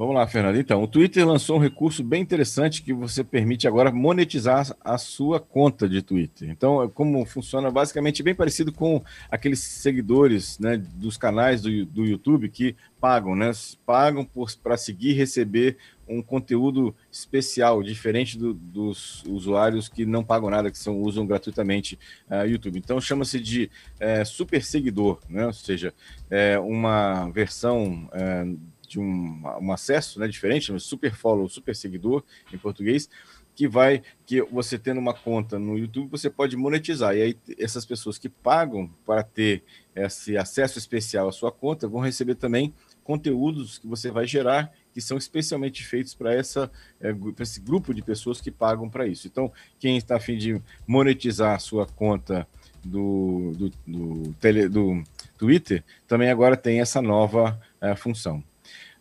Vamos 0.00 0.14
lá, 0.14 0.26
Fernando. 0.26 0.56
Então, 0.56 0.82
o 0.82 0.86
Twitter 0.86 1.26
lançou 1.26 1.56
um 1.56 1.60
recurso 1.60 2.02
bem 2.02 2.22
interessante 2.22 2.80
que 2.80 2.92
você 2.92 3.24
permite 3.24 3.66
agora 3.66 3.90
monetizar 3.90 4.74
a 4.82 4.96
sua 4.96 5.40
conta 5.40 5.88
de 5.88 6.00
Twitter. 6.00 6.48
Então, 6.48 6.88
como 6.94 7.24
funciona 7.26 7.70
basicamente 7.70 8.22
bem 8.22 8.34
parecido 8.34 8.72
com 8.72 9.02
aqueles 9.30 9.58
seguidores 9.58 10.58
né, 10.58 10.76
dos 10.76 11.16
canais 11.16 11.60
do, 11.60 11.84
do 11.84 12.04
YouTube 12.04 12.48
que 12.48 12.76
pagam, 13.00 13.34
né? 13.34 13.50
Pagam 13.84 14.26
para 14.62 14.76
seguir 14.76 15.10
e 15.10 15.14
receber 15.14 15.76
um 16.10 16.22
conteúdo 16.22 16.94
especial, 17.10 17.82
diferente 17.82 18.36
do, 18.36 18.52
dos 18.54 19.22
usuários 19.24 19.88
que 19.88 20.04
não 20.04 20.24
pagam 20.24 20.50
nada, 20.50 20.70
que 20.70 20.78
são, 20.78 21.00
usam 21.00 21.26
gratuitamente 21.26 21.98
uh, 22.28 22.46
YouTube. 22.46 22.78
Então, 22.78 23.00
chama-se 23.00 23.38
de 23.40 23.70
uh, 23.96 24.26
super 24.26 24.62
seguidor, 24.62 25.20
né? 25.28 25.46
Ou 25.46 25.52
seja, 25.52 25.94
é 26.30 26.58
uma 26.58 27.28
versão. 27.30 28.08
Uh, 28.12 28.58
de 28.90 28.98
um, 28.98 29.40
um 29.62 29.72
acesso 29.72 30.18
né, 30.18 30.26
diferente, 30.26 30.76
Super 30.80 31.14
Follow, 31.14 31.48
Super 31.48 31.76
Seguidor 31.76 32.24
em 32.52 32.58
português, 32.58 33.08
que 33.54 33.68
vai, 33.68 34.02
que 34.26 34.42
você 34.42 34.78
tendo 34.78 34.98
uma 34.98 35.14
conta 35.14 35.58
no 35.58 35.78
YouTube, 35.78 36.10
você 36.10 36.28
pode 36.28 36.56
monetizar. 36.56 37.16
E 37.16 37.22
aí 37.22 37.38
essas 37.58 37.84
pessoas 37.86 38.18
que 38.18 38.28
pagam 38.28 38.90
para 39.06 39.22
ter 39.22 39.62
esse 39.94 40.36
acesso 40.36 40.78
especial 40.78 41.28
à 41.28 41.32
sua 41.32 41.52
conta 41.52 41.86
vão 41.86 42.00
receber 42.00 42.34
também 42.34 42.74
conteúdos 43.04 43.78
que 43.78 43.86
você 43.86 44.10
vai 44.10 44.26
gerar 44.26 44.72
que 44.92 45.00
são 45.00 45.16
especialmente 45.16 45.84
feitos 45.84 46.14
para 46.14 46.34
essa 46.34 46.70
é, 47.00 47.14
esse 47.38 47.60
grupo 47.60 47.94
de 47.94 48.02
pessoas 48.02 48.40
que 48.40 48.50
pagam 48.50 48.88
para 48.88 49.06
isso. 49.06 49.26
Então, 49.26 49.52
quem 49.78 49.96
está 49.96 50.16
a 50.16 50.20
fim 50.20 50.36
de 50.36 50.60
monetizar 50.86 51.54
a 51.54 51.58
sua 51.58 51.86
conta 51.86 52.46
do, 52.84 53.52
do, 53.56 53.70
do, 53.86 54.34
tele, 54.40 54.68
do 54.68 55.02
Twitter, 55.36 55.84
também 56.06 56.30
agora 56.30 56.56
tem 56.56 56.80
essa 56.80 57.00
nova 57.00 57.60
é, 57.80 57.94
função. 57.94 58.42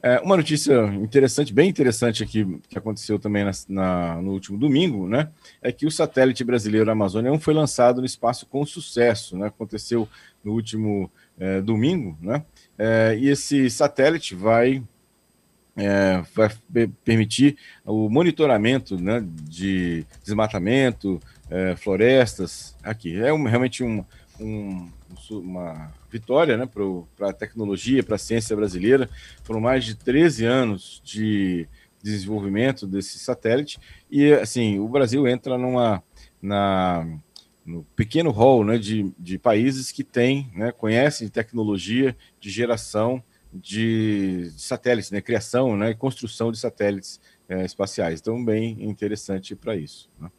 É, 0.01 0.17
uma 0.22 0.38
notícia 0.38 0.86
interessante, 0.96 1.53
bem 1.53 1.69
interessante 1.69 2.24
aqui, 2.24 2.60
que 2.69 2.77
aconteceu 2.77 3.19
também 3.19 3.43
na, 3.43 3.51
na, 3.67 4.22
no 4.22 4.31
último 4.31 4.58
domingo, 4.58 5.10
né? 5.10 5.29
É 5.62 5.74
que 5.74 5.86
o 5.86 5.91
satélite 5.91 6.41
brasileiro 6.41 6.89
Amazônia 6.89 7.31
1 7.34 7.39
foi 7.39 7.53
lançado 7.53 8.00
no 8.00 8.05
espaço 8.05 8.46
com 8.46 8.65
sucesso, 8.65 9.38
né? 9.38 9.48
Aconteceu 9.48 10.08
no 10.41 10.53
último 10.53 11.12
é, 11.38 11.60
domingo, 11.60 12.17
né? 12.22 12.46
É, 12.77 13.17
e 13.19 13.27
esse 13.27 13.69
satélite 13.69 14.36
vai, 14.36 14.81
é, 15.79 16.21
vai 16.36 16.50
permitir 17.05 17.57
o 17.86 18.09
monitoramento 18.09 18.98
né, 19.01 19.24
de 19.25 20.05
desmatamento, 20.24 21.21
é, 21.50 21.75
florestas 21.75 22.75
aqui. 22.83 23.15
É 23.15 23.31
um, 23.31 23.43
realmente 23.45 23.83
um, 23.83 24.03
um, 24.39 24.89
uma 25.31 25.91
vitória 26.12 26.57
né, 26.57 26.67
para 27.15 27.29
a 27.29 27.33
tecnologia, 27.33 28.03
para 28.03 28.15
a 28.15 28.19
ciência 28.19 28.55
brasileira. 28.55 29.09
Foram 29.43 29.62
mais 29.62 29.86
de 29.86 29.95
13 29.95 30.45
anos 30.45 31.01
de 31.03 31.65
desenvolvimento 32.03 32.86
desse 32.86 33.19
satélite 33.19 33.77
e 34.09 34.31
assim 34.31 34.79
o 34.79 34.88
Brasil 34.88 35.27
entra 35.27 35.57
numa 35.57 36.01
na 36.41 37.05
no 37.65 37.83
pequeno 37.93 38.31
rol 38.31 38.63
né, 38.63 38.77
de, 38.77 39.12
de 39.19 39.38
países 39.38 39.91
que 39.91 40.03
têm, 40.03 40.50
né, 40.55 40.71
conhecem 40.71 41.27
tecnologia 41.27 42.15
de 42.39 42.50
geração 42.50 43.21
de, 43.53 44.51
satélites, 44.57 45.11
né, 45.11 45.21
criação 45.21 45.75
né, 45.75 45.91
e 45.91 45.95
construção 45.95 46.51
de 46.51 46.57
satélites 46.57 47.19
é, 47.47 47.65
espaciais. 47.65 48.19
Então, 48.19 48.43
bem 48.43 48.77
interessante 48.83 49.55
para 49.55 49.75
isso. 49.75 50.09
Né? 50.19 50.29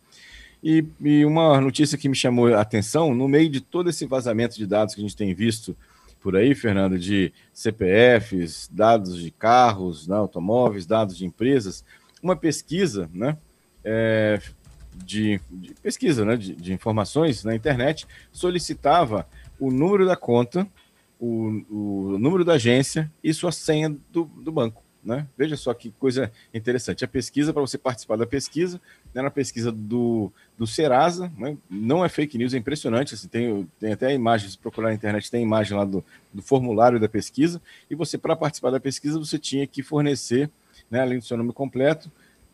E, 0.63 0.85
e, 1.01 1.25
uma 1.25 1.61
notícia 1.61 1.97
que 1.97 2.09
me 2.09 2.15
chamou 2.15 2.55
a 2.55 2.61
atenção, 2.61 3.15
no 3.15 3.27
meio 3.27 3.49
de 3.49 3.61
todo 3.61 3.91
esse 3.91 4.07
vazamento 4.07 4.57
de 4.57 4.67
dados 4.67 4.95
que 4.95 5.01
a 5.01 5.05
gente 5.05 5.17
tem 5.17 5.35
visto 5.35 5.77
por 6.21 6.37
aí, 6.37 6.55
Fernando, 6.55 6.99
de 6.99 7.33
CPFs, 7.53 8.69
dados 8.71 9.17
de 9.17 9.31
carros, 9.31 10.07
né, 10.07 10.17
automóveis, 10.17 10.87
dados 10.87 11.17
de 11.17 11.25
empresas, 11.25 11.83
uma 12.23 12.37
pesquisa, 12.37 13.09
né, 13.13 13.39
é, 13.83 14.39
de, 14.95 15.41
de, 15.51 15.75
pesquisa, 15.83 16.25
né, 16.25 16.37
de, 16.37 16.55
de, 16.55 16.73
informações 16.73 17.43
na 17.43 17.55
internet, 17.55 18.07
solicitava 18.31 19.27
o 19.59 19.71
número 19.71 20.07
da 20.07 20.17
conta, 20.17 20.69
o, 21.21 21.65
o 21.71 22.19
número 22.19 22.45
da 22.45 22.55
agência 22.55 23.11
e 23.23 23.33
sua 23.35 23.53
senha 23.53 23.95
do, 24.11 24.25
do 24.25 24.51
banco. 24.51 24.83
Né? 25.03 25.27
Veja 25.37 25.57
só 25.57 25.73
que 25.73 25.91
coisa 25.93 26.31
interessante. 26.53 27.05
A 27.05 27.09
pesquisa, 27.09 27.53
para 27.53 27.63
você 27.63 27.79
participar 27.79 28.17
da 28.17 28.27
pesquisa, 28.27 28.81
né, 29.15 29.23
na 29.23 29.31
pesquisa 29.31 29.73
do, 29.73 30.31
do 30.59 30.67
Serasa, 30.67 31.33
né, 31.39 31.57
não 31.71 32.05
é 32.05 32.09
fake 32.09 32.37
news, 32.37 32.53
é 32.53 32.59
impressionante. 32.59 33.15
Assim, 33.15 33.29
tem, 33.29 33.69
tem 33.79 33.93
até 33.93 34.13
imagens, 34.13 34.53
se 34.53 34.59
procurar 34.59 34.89
na 34.89 34.95
internet, 34.95 35.31
tem 35.31 35.43
imagem 35.43 35.77
lá 35.77 35.85
do, 35.85 36.05
do 36.33 36.43
formulário 36.43 37.01
da 37.01 37.09
pesquisa. 37.09 37.63
E 37.89 37.95
você, 37.95 38.19
para 38.19 38.37
participar 38.37 38.71
da 38.71 38.81
pesquisa, 38.81 39.19
você 39.19 39.39
tinha 39.39 39.67
que 39.67 39.83
fornecer, 39.83 40.51
né, 40.91 41.01
além 41.01 41.19
do 41.19 41.25
seu 41.25 41.37
nome 41.37 41.53
completo, 41.53 42.11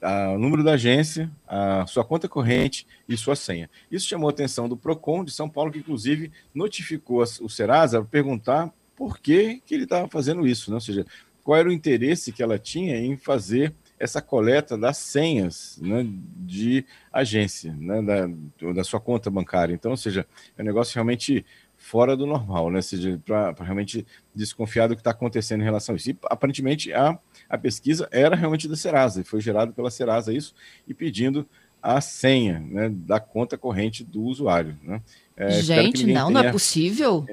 a, 0.07 0.31
o 0.31 0.39
número 0.39 0.63
da 0.63 0.75
agência, 0.75 1.29
a 1.49 1.85
sua 1.89 2.05
conta 2.05 2.29
corrente 2.29 2.87
e 3.09 3.17
sua 3.17 3.35
senha. 3.35 3.69
Isso 3.91 4.07
chamou 4.07 4.29
a 4.29 4.33
atenção 4.33 4.69
do 4.69 4.77
PROCON 4.77 5.25
de 5.25 5.33
São 5.33 5.49
Paulo, 5.49 5.73
que 5.73 5.81
inclusive 5.81 6.31
notificou 6.55 7.23
o 7.23 7.49
Serasa 7.49 7.99
para 7.99 8.09
perguntar 8.09 8.73
por 8.95 9.19
que, 9.19 9.61
que 9.67 9.75
ele 9.75 9.83
estava 9.83 10.07
fazendo 10.09 10.47
isso, 10.47 10.71
né? 10.71 10.77
ou 10.77 10.81
seja, 10.81 11.05
qual 11.43 11.59
era 11.59 11.69
o 11.69 11.73
interesse 11.73 12.33
que 12.33 12.43
ela 12.43 12.57
tinha 12.57 12.97
em 12.97 13.17
fazer 13.17 13.75
essa 13.99 14.23
coleta 14.23 14.77
das 14.77 14.99
senhas 14.99 15.79
né, 15.83 16.07
de 16.07 16.85
agência, 17.13 17.75
né, 17.77 18.03
da, 18.03 18.73
da 18.73 18.85
sua 18.85 19.01
conta 19.01 19.31
bancária. 19.31 19.75
Então, 19.75 19.91
ou 19.91 19.97
seja, 19.97 20.27
é 20.57 20.63
um 20.63 20.65
negócio 20.67 20.95
realmente 20.95 21.45
fora 21.77 22.17
do 22.17 22.27
normal, 22.27 22.71
né? 22.71 22.81
para 23.25 23.53
realmente 23.61 24.07
desconfiar 24.35 24.89
do 24.89 24.95
que 24.95 25.01
está 25.01 25.11
acontecendo 25.11 25.61
em 25.61 25.65
relação 25.65 25.95
a 25.95 25.97
isso. 25.97 26.11
E, 26.11 26.19
aparentemente, 26.25 26.93
a, 26.93 27.19
a 27.49 27.59
pesquisa 27.59 28.09
era 28.11 28.35
realmente 28.35 28.67
da 28.67 28.77
Serasa, 28.77 29.21
e 29.21 29.25
foi 29.25 29.41
gerado 29.41 29.73
pela 29.73 29.91
Serasa 29.91 30.33
isso, 30.33 30.55
e 30.89 30.95
pedindo 30.95 31.47
a 31.83 32.01
senha 32.01 32.59
né, 32.59 32.89
da 32.91 33.21
conta 33.21 33.57
corrente 33.57 34.03
do 34.03 34.23
usuário. 34.23 34.77
Né? 34.83 35.01
É, 35.37 35.51
Gente, 35.51 36.07
não, 36.07 36.29
tenha... 36.29 36.31
não 36.31 36.41
é 36.41 36.51
possível. 36.51 37.25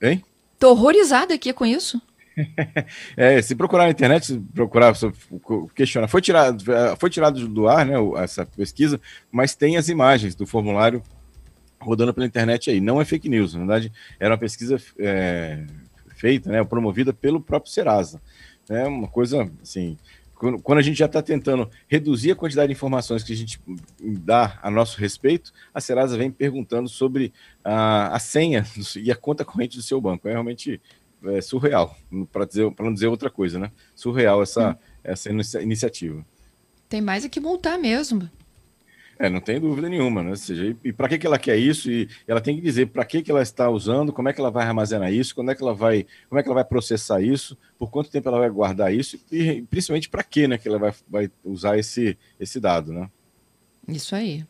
Hein? 0.00 0.22
Estou 0.54 0.72
horrorizada 0.72 1.34
aqui 1.34 1.52
com 1.52 1.66
isso. 1.66 2.00
é, 3.16 3.42
se 3.42 3.54
procurar 3.54 3.84
na 3.84 3.90
internet, 3.90 4.40
procurar, 4.54 4.94
questionar, 5.74 6.08
foi 6.08 6.22
tirado, 6.22 6.64
foi 6.98 7.10
tirado 7.10 7.46
do 7.48 7.68
ar, 7.68 7.84
né, 7.84 7.94
essa 8.18 8.46
pesquisa, 8.46 9.00
mas 9.30 9.54
tem 9.54 9.76
as 9.76 9.88
imagens 9.88 10.34
do 10.34 10.46
formulário 10.46 11.02
rodando 11.82 12.14
pela 12.14 12.26
internet 12.26 12.70
aí. 12.70 12.80
Não 12.80 13.00
é 13.00 13.04
fake 13.04 13.28
news, 13.28 13.54
na 13.54 13.60
verdade, 13.60 13.92
era 14.18 14.32
uma 14.32 14.38
pesquisa 14.38 14.80
é, 14.98 15.64
feita, 16.16 16.50
né, 16.50 16.62
promovida 16.64 17.12
pelo 17.12 17.40
próprio 17.40 17.72
Serasa. 17.72 18.20
É 18.68 18.86
uma 18.86 19.08
coisa, 19.08 19.50
assim, 19.62 19.98
quando 20.62 20.78
a 20.78 20.82
gente 20.82 20.98
já 20.98 21.06
está 21.06 21.22
tentando 21.22 21.70
reduzir 21.86 22.32
a 22.32 22.36
quantidade 22.36 22.68
de 22.68 22.72
informações 22.72 23.22
que 23.22 23.32
a 23.32 23.36
gente 23.36 23.60
dá 24.00 24.58
a 24.62 24.70
nosso 24.70 24.98
respeito, 24.98 25.52
a 25.72 25.80
Serasa 25.80 26.16
vem 26.16 26.30
perguntando 26.30 26.88
sobre 26.88 27.32
a, 27.62 28.14
a 28.14 28.18
senha 28.18 28.64
e 28.96 29.10
a 29.10 29.16
conta 29.16 29.44
corrente 29.44 29.76
do 29.76 29.82
seu 29.82 30.00
banco. 30.00 30.28
É 30.28 30.32
realmente 30.32 30.80
é 31.24 31.40
surreal, 31.40 31.96
para 32.32 32.44
dizer, 32.44 32.72
não 32.80 32.92
dizer 32.92 33.06
outra 33.06 33.30
coisa, 33.30 33.58
né? 33.58 33.70
Surreal 33.94 34.42
essa, 34.42 34.70
hum. 34.70 34.74
essa 35.04 35.30
iniciativa. 35.62 36.24
Tem 36.88 37.00
mais 37.00 37.24
é 37.24 37.28
que 37.28 37.40
multar 37.40 37.78
mesmo. 37.78 38.28
É, 39.18 39.28
não 39.28 39.40
tem 39.40 39.60
dúvida 39.60 39.88
nenhuma, 39.88 40.22
né? 40.22 40.30
Ou 40.30 40.36
seja, 40.36 40.66
e, 40.66 40.76
e 40.88 40.92
para 40.92 41.08
que, 41.08 41.18
que 41.18 41.26
ela 41.26 41.38
quer 41.38 41.56
isso? 41.56 41.90
E 41.90 42.08
ela 42.26 42.40
tem 42.40 42.56
que 42.56 42.62
dizer 42.62 42.86
para 42.86 43.04
que, 43.04 43.22
que 43.22 43.30
ela 43.30 43.42
está 43.42 43.68
usando, 43.68 44.12
como 44.12 44.28
é 44.28 44.32
que 44.32 44.40
ela 44.40 44.50
vai 44.50 44.66
armazenar 44.66 45.12
isso, 45.12 45.34
quando 45.34 45.50
é 45.50 45.54
que 45.54 45.62
ela 45.62 45.74
vai, 45.74 46.06
como 46.28 46.38
é 46.38 46.42
que 46.42 46.48
ela 46.48 46.56
vai 46.56 46.64
processar 46.64 47.20
isso, 47.20 47.56
por 47.78 47.90
quanto 47.90 48.10
tempo 48.10 48.28
ela 48.28 48.38
vai 48.38 48.50
guardar 48.50 48.92
isso 48.92 49.18
e 49.30 49.62
principalmente 49.62 50.08
para 50.08 50.22
que, 50.22 50.48
né, 50.48 50.58
que 50.58 50.68
ela 50.68 50.78
vai, 50.78 50.94
vai 51.08 51.30
usar 51.44 51.78
esse, 51.78 52.18
esse 52.38 52.58
dado, 52.58 52.92
né? 52.92 53.08
Isso 53.86 54.14
aí. 54.14 54.44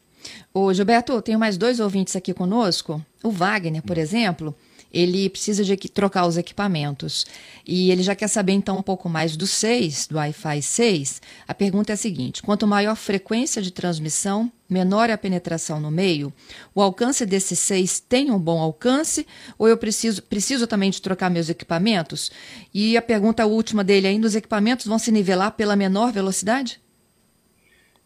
Ô, 0.54 0.72
Gilberto, 0.72 1.20
tenho 1.22 1.38
mais 1.38 1.56
dois 1.56 1.80
ouvintes 1.80 2.14
aqui 2.14 2.32
conosco. 2.32 3.04
O 3.22 3.30
Wagner, 3.30 3.82
por 3.82 3.98
hum. 3.98 4.00
exemplo, 4.00 4.54
ele 4.92 5.30
precisa 5.30 5.64
de 5.64 5.76
trocar 5.88 6.26
os 6.26 6.36
equipamentos. 6.36 7.24
E 7.66 7.90
ele 7.90 8.02
já 8.02 8.14
quer 8.14 8.28
saber 8.28 8.52
então 8.52 8.76
um 8.76 8.82
pouco 8.82 9.08
mais 9.08 9.36
do 9.36 9.46
6, 9.46 10.08
do 10.08 10.16
Wi-Fi 10.16 10.60
6. 10.60 11.22
A 11.48 11.54
pergunta 11.54 11.92
é 11.92 11.94
a 11.94 11.96
seguinte: 11.96 12.42
quanto 12.42 12.66
maior 12.66 12.92
a 12.92 12.96
frequência 12.96 13.62
de 13.62 13.70
transmissão, 13.70 14.52
menor 14.68 15.08
é 15.08 15.12
a 15.12 15.18
penetração 15.18 15.80
no 15.80 15.90
meio, 15.90 16.32
o 16.74 16.82
alcance 16.82 17.24
desse 17.24 17.54
6 17.54 18.00
tem 18.00 18.30
um 18.30 18.38
bom 18.38 18.60
alcance 18.60 19.26
ou 19.58 19.68
eu 19.68 19.76
preciso, 19.76 20.22
preciso 20.22 20.66
também 20.66 20.90
de 20.90 21.00
trocar 21.00 21.30
meus 21.30 21.48
equipamentos? 21.48 22.30
E 22.74 22.96
a 22.96 23.02
pergunta 23.02 23.46
última 23.46 23.84
dele 23.84 24.08
ainda, 24.08 24.26
os 24.26 24.34
equipamentos 24.34 24.86
vão 24.86 24.98
se 24.98 25.12
nivelar 25.12 25.52
pela 25.52 25.76
menor 25.76 26.12
velocidade? 26.12 26.81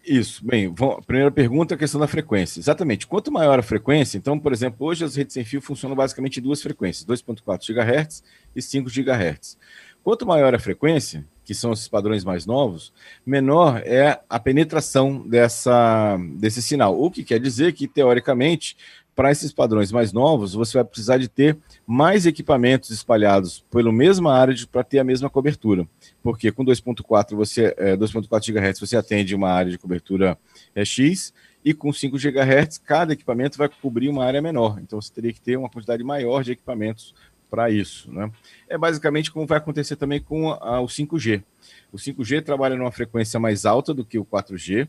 Isso, 0.07 0.47
bem, 0.47 0.73
a 0.73 1.03
primeira 1.03 1.33
pergunta 1.33 1.75
é 1.75 1.77
a 1.77 1.79
questão 1.79 2.01
da 2.01 2.07
frequência. 2.07 2.61
Exatamente, 2.61 3.09
quanto 3.09 3.33
maior 3.33 3.59
a 3.59 3.63
frequência, 3.63 4.17
então, 4.17 4.39
por 4.39 4.53
exemplo, 4.53 4.87
hoje 4.87 5.05
as 5.05 5.17
redes 5.17 5.35
sem 5.35 5.45
fio 5.45 5.61
funcionam 5.61 5.97
basicamente 5.97 6.39
em 6.39 6.43
duas 6.43 6.63
frequências, 6.63 7.05
2.4 7.05 7.75
GHz 7.75 8.23
e 8.55 8.63
5 8.63 8.89
GHz. 8.89 9.59
Quanto 10.05 10.25
maior 10.25 10.55
a 10.55 10.61
frequência, 10.61 11.27
que 11.45 11.53
são 11.53 11.73
esses 11.73 11.89
padrões 11.89 12.23
mais 12.23 12.47
novos, 12.47 12.93
menor 13.27 13.83
é 13.85 14.21
a 14.31 14.39
penetração 14.39 15.27
dessa, 15.27 16.17
desse 16.37 16.63
sinal, 16.63 16.97
o 16.97 17.11
que 17.11 17.25
quer 17.25 17.41
dizer 17.41 17.73
que, 17.73 17.89
teoricamente, 17.89 18.77
para 19.17 19.33
esses 19.33 19.51
padrões 19.51 19.91
mais 19.91 20.13
novos, 20.13 20.53
você 20.53 20.77
vai 20.77 20.85
precisar 20.85 21.17
de 21.17 21.27
ter 21.27 21.57
mais 21.87 22.27
equipamentos 22.27 22.91
espalhados 22.91 23.65
pela 23.71 23.91
mesma 23.91 24.35
área 24.35 24.55
para 24.71 24.85
ter 24.85 24.99
a 24.99 25.05
mesma 25.05 25.31
cobertura. 25.31 25.89
Porque 26.23 26.53
com 26.53 26.63
2.4 26.63 27.35
você 27.35 27.75
é, 27.79 27.97
2.4 27.97 28.53
GHz 28.53 28.79
você 28.79 28.95
atende 28.95 29.35
uma 29.35 29.49
área 29.49 29.73
de 29.73 29.79
cobertura 29.79 30.37
é, 30.75 30.85
X 30.85 31.33
e 31.65 31.73
com 31.73 31.91
5 31.91 32.19
GHz 32.19 32.79
cada 32.79 33.15
equipamento 33.15 33.57
vai 33.57 33.71
cobrir 33.71 34.11
uma 34.11 34.23
área 34.23 34.43
menor. 34.43 34.79
Então 34.83 35.01
você 35.01 35.11
teria 35.11 35.33
que 35.33 35.41
ter 35.41 35.57
uma 35.57 35.71
quantidade 35.71 36.05
maior 36.05 36.45
de 36.45 36.53
equipamentos 36.53 37.15
para 37.49 37.71
isso. 37.71 38.13
Né? 38.13 38.31
É 38.69 38.77
basicamente 38.77 39.31
como 39.33 39.47
vai 39.47 39.57
acontecer 39.57 39.97
também 39.97 40.21
com 40.21 40.51
a, 40.51 40.81
o 40.81 40.87
5G. 40.87 41.43
O 41.91 41.97
5G 41.97 42.43
trabalha 42.43 42.77
numa 42.77 42.93
frequência 42.93 43.41
mais 43.41 43.65
alta 43.65 43.95
do 43.95 44.05
que 44.05 44.19
o 44.19 44.25
4G, 44.25 44.87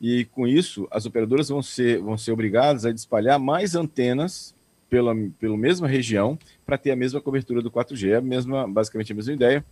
e 0.00 0.24
com 0.26 0.46
isso 0.46 0.86
as 0.90 1.06
operadoras 1.06 1.48
vão 1.48 1.62
ser, 1.62 2.00
vão 2.00 2.16
ser 2.18 2.32
obrigadas 2.32 2.84
a 2.84 2.90
espalhar 2.90 3.38
mais 3.38 3.74
antenas 3.74 4.54
pela, 4.88 5.14
pela 5.38 5.56
mesma 5.56 5.88
região 5.88 6.38
para 6.64 6.78
ter 6.78 6.90
a 6.90 6.96
mesma 6.96 7.20
cobertura 7.20 7.62
do 7.62 7.70
4G. 7.70 8.10
É 8.10 8.16
a 8.16 8.20
mesma, 8.20 8.68
basicamente 8.68 9.12
a 9.12 9.14
mesma 9.14 9.32
ideia. 9.32 9.64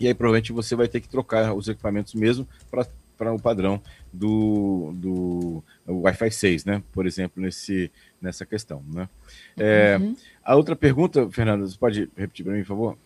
E 0.00 0.06
aí 0.06 0.14
provavelmente 0.14 0.52
você 0.52 0.74
vai 0.74 0.88
ter 0.88 1.00
que 1.00 1.08
trocar 1.08 1.54
os 1.54 1.68
equipamentos 1.68 2.14
mesmo 2.14 2.46
para 2.70 3.32
o 3.32 3.40
padrão 3.40 3.80
do, 4.12 4.92
do 4.96 5.64
Wi-Fi 5.86 6.30
6, 6.30 6.64
né? 6.64 6.82
Por 6.92 7.06
exemplo, 7.06 7.40
nesse, 7.40 7.90
nessa 8.20 8.44
questão. 8.44 8.82
Né? 8.92 9.08
É, 9.56 9.96
uhum. 10.00 10.16
A 10.44 10.56
outra 10.56 10.74
pergunta, 10.74 11.30
Fernanda, 11.30 11.66
você 11.66 11.78
pode 11.78 12.10
repetir 12.16 12.44
para 12.44 12.54
mim, 12.54 12.62
por 12.62 12.68
favor? 12.68 12.98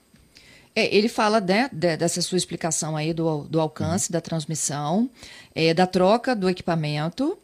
É, 0.76 0.94
ele 0.94 1.08
fala 1.08 1.40
né, 1.40 1.70
dessa 1.72 2.20
sua 2.20 2.36
explicação 2.36 2.94
aí 2.94 3.14
do, 3.14 3.44
do 3.44 3.58
alcance 3.58 4.10
uhum. 4.10 4.12
da 4.12 4.20
transmissão, 4.20 5.10
é, 5.54 5.72
da 5.72 5.86
troca 5.86 6.36
do 6.36 6.50
equipamento 6.50 7.38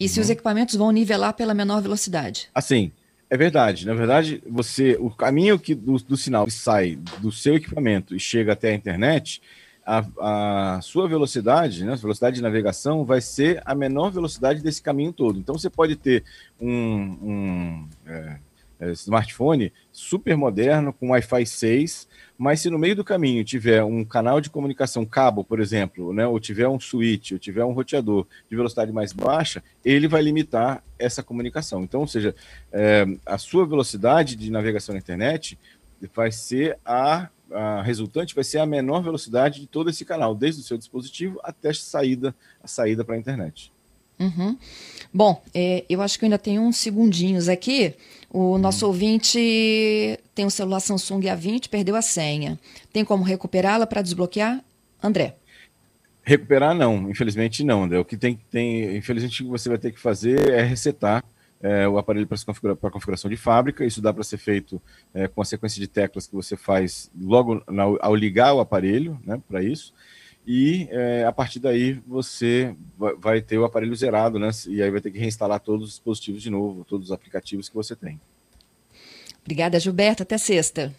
e 0.00 0.04
uhum. 0.04 0.08
se 0.08 0.20
os 0.20 0.30
equipamentos 0.30 0.74
vão 0.74 0.90
nivelar 0.90 1.34
pela 1.34 1.52
menor 1.52 1.82
velocidade. 1.82 2.48
Assim, 2.54 2.90
é 3.28 3.36
verdade. 3.36 3.86
Na 3.86 3.92
verdade, 3.92 4.42
você, 4.48 4.96
o 4.98 5.10
caminho 5.10 5.58
que 5.58 5.74
do, 5.74 5.98
do 5.98 6.16
sinal 6.16 6.46
que 6.46 6.50
sai 6.50 6.98
do 7.20 7.30
seu 7.30 7.56
equipamento 7.56 8.16
e 8.16 8.18
chega 8.18 8.54
até 8.54 8.70
a 8.70 8.74
internet, 8.74 9.42
a, 9.84 10.76
a, 10.76 10.80
sua 10.80 11.06
velocidade, 11.06 11.84
né, 11.84 11.92
a 11.92 11.96
velocidade 11.96 12.36
de 12.36 12.42
navegação, 12.42 13.04
vai 13.04 13.20
ser 13.20 13.62
a 13.66 13.74
menor 13.74 14.10
velocidade 14.10 14.62
desse 14.62 14.80
caminho 14.80 15.12
todo. 15.12 15.38
Então, 15.38 15.58
você 15.58 15.68
pode 15.68 15.94
ter 15.94 16.24
um, 16.58 16.70
um 16.70 17.88
é, 18.06 18.12
é, 18.12 18.38
smartphone 18.92 19.72
super 19.92 20.36
moderno, 20.36 20.92
com 20.92 21.10
Wi-Fi 21.10 21.44
6, 21.44 22.08
mas 22.36 22.60
se 22.60 22.70
no 22.70 22.78
meio 22.78 22.94
do 22.94 23.04
caminho 23.04 23.44
tiver 23.44 23.82
um 23.82 24.04
canal 24.04 24.40
de 24.40 24.48
comunicação 24.48 25.04
cabo, 25.04 25.42
por 25.42 25.60
exemplo, 25.60 26.12
né, 26.12 26.26
ou 26.26 26.38
tiver 26.38 26.68
um 26.68 26.78
switch, 26.78 27.32
ou 27.32 27.38
tiver 27.38 27.64
um 27.64 27.72
roteador 27.72 28.26
de 28.48 28.56
velocidade 28.56 28.92
mais 28.92 29.12
baixa, 29.12 29.62
ele 29.84 30.06
vai 30.06 30.22
limitar 30.22 30.82
essa 30.98 31.22
comunicação. 31.22 31.82
Então, 31.82 32.00
ou 32.00 32.06
seja, 32.06 32.34
é, 32.72 33.06
a 33.26 33.38
sua 33.38 33.66
velocidade 33.66 34.36
de 34.36 34.50
navegação 34.50 34.92
na 34.92 35.00
internet 35.00 35.58
vai 36.14 36.30
ser 36.30 36.78
a, 36.84 37.28
a, 37.50 37.82
resultante 37.82 38.34
vai 38.34 38.44
ser 38.44 38.58
a 38.58 38.66
menor 38.66 39.02
velocidade 39.02 39.60
de 39.60 39.66
todo 39.66 39.90
esse 39.90 40.04
canal, 40.04 40.34
desde 40.34 40.60
o 40.60 40.64
seu 40.64 40.78
dispositivo 40.78 41.40
até 41.42 41.70
a 41.70 41.74
saída, 41.74 42.34
a 42.62 42.68
saída 42.68 43.04
para 43.04 43.16
a 43.16 43.18
internet. 43.18 43.72
Uhum. 44.18 44.56
Bom, 45.12 45.42
é, 45.54 45.84
eu 45.88 46.02
acho 46.02 46.18
que 46.18 46.24
eu 46.24 46.26
ainda 46.26 46.38
tenho 46.38 46.62
uns 46.62 46.76
segundinhos 46.76 47.48
aqui. 47.48 47.94
O 48.30 48.58
nosso 48.58 48.84
hum. 48.84 48.88
ouvinte 48.88 49.38
tem 50.34 50.44
um 50.44 50.50
celular 50.50 50.80
Samsung 50.80 51.20
A20, 51.20 51.68
perdeu 51.68 51.96
a 51.96 52.02
senha. 52.02 52.58
Tem 52.92 53.04
como 53.04 53.24
recuperá-la 53.24 53.86
para 53.86 54.02
desbloquear? 54.02 54.62
André. 55.02 55.36
Recuperar 56.22 56.74
não, 56.74 57.08
infelizmente 57.08 57.64
não, 57.64 57.84
André. 57.84 57.98
O 57.98 58.04
que 58.04 58.16
tem, 58.16 58.38
tem 58.50 58.96
infelizmente, 58.96 59.42
o 59.42 59.46
que 59.46 59.50
você 59.50 59.68
vai 59.68 59.78
ter 59.78 59.92
que 59.92 60.00
fazer 60.00 60.50
é 60.50 60.62
resetar 60.62 61.24
é, 61.62 61.88
o 61.88 61.96
aparelho 61.96 62.26
para 62.26 62.38
configura, 62.44 62.76
configuração 62.76 63.30
de 63.30 63.36
fábrica. 63.36 63.84
Isso 63.84 64.02
dá 64.02 64.12
para 64.12 64.24
ser 64.24 64.36
feito 64.36 64.82
é, 65.14 65.26
com 65.26 65.40
a 65.40 65.44
sequência 65.44 65.80
de 65.80 65.86
teclas 65.86 66.26
que 66.26 66.34
você 66.34 66.56
faz 66.56 67.10
logo 67.18 67.62
na, 67.66 67.84
ao 68.00 68.14
ligar 68.14 68.52
o 68.52 68.60
aparelho, 68.60 69.18
né, 69.24 69.40
para 69.48 69.62
isso 69.62 69.94
e 70.50 70.88
é, 70.90 71.26
a 71.26 71.30
partir 71.30 71.58
daí 71.58 72.00
você 72.06 72.74
vai 73.18 73.42
ter 73.42 73.58
o 73.58 73.66
aparelho 73.66 73.94
zerado, 73.94 74.38
né? 74.38 74.48
E 74.66 74.82
aí 74.82 74.90
vai 74.90 74.98
ter 74.98 75.10
que 75.10 75.18
reinstalar 75.18 75.60
todos 75.60 75.88
os 75.88 75.90
dispositivos 75.90 76.40
de 76.40 76.48
novo, 76.48 76.86
todos 76.86 77.08
os 77.08 77.12
aplicativos 77.12 77.68
que 77.68 77.74
você 77.74 77.94
tem. 77.94 78.18
Obrigada, 79.42 79.78
Gilberto. 79.78 80.22
Até 80.22 80.38
sexta. 80.38 80.90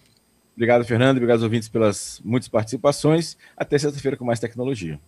Obrigado, 0.53 0.85
Fernando. 0.85 1.17
Obrigado 1.17 1.37
aos 1.37 1.43
ouvintes 1.43 1.67
pelas 1.67 2.21
muitas 2.23 2.47
participações. 2.47 3.35
Até 3.57 3.79
sexta-feira 3.79 4.15
com 4.15 4.23
mais 4.23 4.39
tecnologia. 4.39 4.99